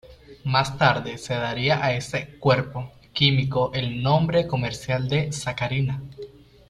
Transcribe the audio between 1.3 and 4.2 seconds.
daría a ese "cuerpo" químico el